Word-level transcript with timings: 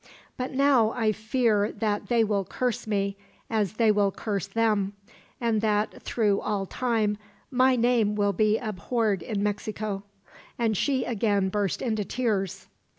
But 0.35 0.51
now 0.51 0.89
I 0.93 1.11
fear 1.11 1.71
that 1.73 2.07
they 2.07 2.23
will 2.23 2.43
curse 2.43 2.87
me, 2.87 3.17
as 3.51 3.73
they 3.73 3.91
will 3.91 4.11
curse 4.11 4.47
them; 4.47 4.93
and 5.39 5.61
that, 5.61 6.01
through 6.01 6.41
all 6.41 6.65
time, 6.65 7.19
my 7.51 7.75
name 7.75 8.15
will 8.15 8.33
be 8.33 8.57
abhorred 8.57 9.21
in 9.21 9.43
Mexico," 9.43 10.01
and 10.57 10.75
she 10.75 11.03
again 11.05 11.49
burst 11.49 11.83
into 11.83 12.03
tears. 12.03 12.65